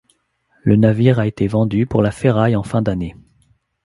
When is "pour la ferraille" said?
1.85-2.55